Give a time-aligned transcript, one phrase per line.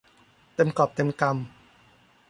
[0.55, 1.31] เต็มกอบเต็มกำ